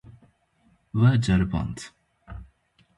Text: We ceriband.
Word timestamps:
We 0.99 1.09
ceriband. 1.27 1.77